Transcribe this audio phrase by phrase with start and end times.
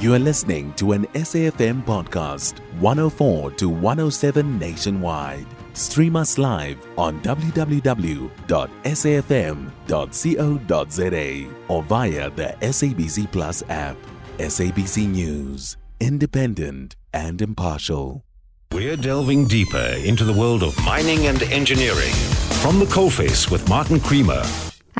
[0.00, 5.44] You are listening to an SAFM podcast, 104 to 107 nationwide.
[5.74, 7.74] Stream us live on www.safm.co.za
[11.68, 13.98] or via the SABC Plus app.
[14.38, 18.24] SABC News, independent and impartial.
[18.72, 22.14] We're delving deeper into the world of mining and engineering.
[22.62, 24.42] From the coalface with Martin Creamer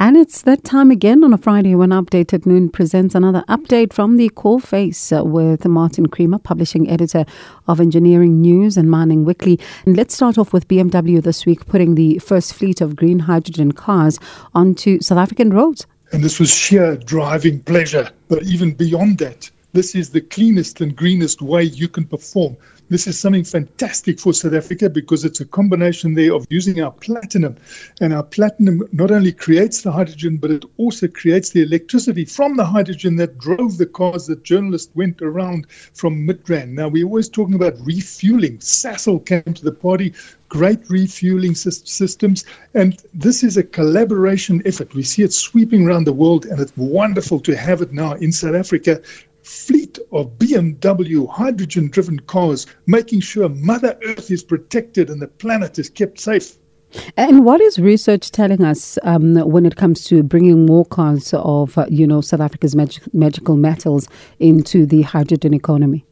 [0.00, 3.92] and it's that time again on a Friday when Update at Noon presents another update
[3.92, 7.26] from the coal face uh, with Martin Creamer, publishing editor
[7.68, 9.60] of Engineering News and Mining Weekly.
[9.84, 13.72] And let's start off with BMW this week putting the first fleet of green hydrogen
[13.72, 14.18] cars
[14.54, 15.86] onto South African roads.
[16.12, 18.08] And this was sheer driving pleasure.
[18.28, 22.56] But even beyond that, this is the cleanest and greenest way you can perform.
[22.90, 26.90] This is something fantastic for South Africa because it's a combination there of using our
[26.90, 27.56] platinum.
[28.00, 32.56] And our platinum not only creates the hydrogen, but it also creates the electricity from
[32.56, 36.70] the hydrogen that drove the cars that journalists went around from Midrand.
[36.70, 38.58] Now, we're always talking about refueling.
[38.58, 40.12] Sasol came to the party,
[40.48, 42.44] great refueling systems.
[42.74, 44.94] And this is a collaboration effort.
[44.94, 48.32] We see it sweeping around the world, and it's wonderful to have it now in
[48.32, 49.00] South Africa
[49.50, 55.78] fleet of BMW hydrogen driven cars, making sure Mother Earth is protected and the planet
[55.78, 56.56] is kept safe.
[57.16, 61.76] And what is research telling us um, when it comes to bringing more cars of,
[61.78, 66.04] uh, you know, South Africa's mag- magical metals into the hydrogen economy?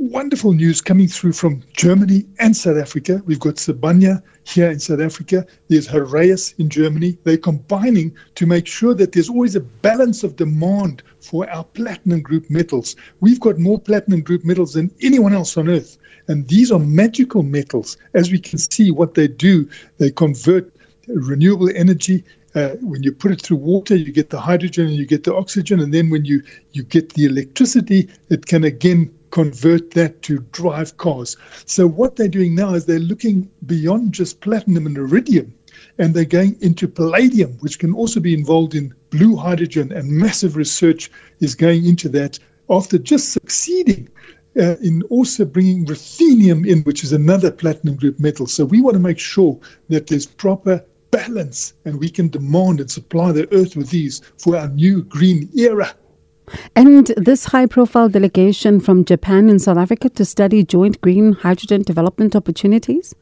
[0.00, 3.22] Wonderful news coming through from Germany and South Africa.
[3.26, 5.46] We've got Sibanye here in South Africa.
[5.68, 7.18] There's Heraeus in Germany.
[7.24, 12.22] They're combining to make sure that there's always a balance of demand for our platinum
[12.22, 12.96] group metals.
[13.20, 15.98] We've got more platinum group metals than anyone else on earth.
[16.28, 17.98] And these are magical metals.
[18.14, 20.72] As we can see, what they do, they convert
[21.08, 25.06] renewable energy uh, when you put it through water, you get the hydrogen and you
[25.06, 26.42] get the oxygen, and then when you
[26.72, 31.36] you get the electricity, it can again convert that to drive cars.
[31.64, 35.54] So what they're doing now is they're looking beyond just platinum and iridium
[35.98, 40.56] and they're going into palladium, which can also be involved in blue hydrogen, and massive
[40.56, 41.10] research
[41.40, 42.38] is going into that
[42.70, 44.08] after just succeeding
[44.58, 48.46] uh, in also bringing ruthenium in, which is another platinum group metal.
[48.46, 49.58] So we want to make sure
[49.88, 54.56] that there's proper balance and we can demand and supply the earth with these for
[54.56, 55.94] our new green era.
[56.74, 61.82] And this high profile delegation from Japan and South Africa to study joint green hydrogen
[61.82, 63.14] development opportunities?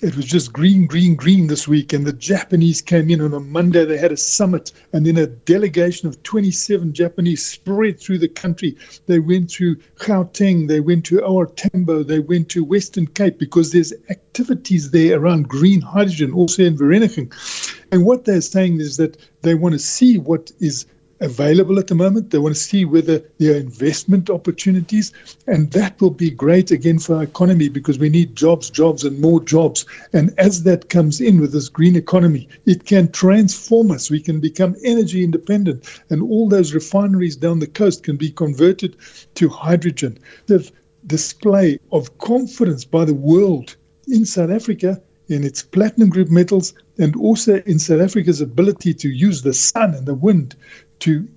[0.00, 1.92] It was just green, green, green this week.
[1.92, 3.84] And the Japanese came in on a Monday.
[3.84, 8.76] They had a summit, and then a delegation of 27 Japanese spread through the country.
[9.06, 13.72] They went to Gauteng, they went to OR Tambo, they went to Western Cape because
[13.72, 17.32] there's activities there around green hydrogen, also in Vereeniging.
[17.90, 20.86] And what they're saying is that they want to see what is
[21.20, 22.30] available at the moment.
[22.30, 25.12] They want to see whether there are investment opportunities.
[25.46, 29.20] And that will be great again for our economy because we need jobs, jobs, and
[29.20, 29.84] more jobs.
[30.12, 34.10] And as that comes in with this green economy, it can transform us.
[34.10, 35.84] We can become energy independent.
[36.10, 38.96] And all those refineries down the coast can be converted
[39.34, 40.18] to hydrogen.
[40.46, 40.70] The
[41.06, 47.14] display of confidence by the world in South Africa in its platinum group metals and
[47.16, 50.56] also in South Africa's ability to use the sun and the wind
[51.00, 51.28] to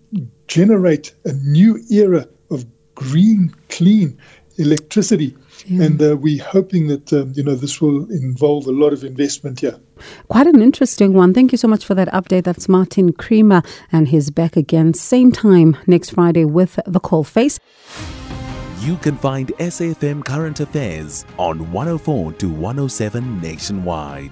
[0.47, 4.17] generate a new era of green, clean
[4.57, 5.35] electricity.
[5.66, 5.83] Yeah.
[5.83, 9.59] And uh, we're hoping that um, you know this will involve a lot of investment
[9.59, 9.79] here.
[10.27, 11.33] Quite an interesting one.
[11.33, 12.44] Thank you so much for that update.
[12.44, 13.61] That's Martin Creamer,
[13.91, 17.59] and he's back again same time next Friday with the Coal Face.
[18.79, 24.31] You can find SAFM Current Affairs on 104 to 107 nationwide.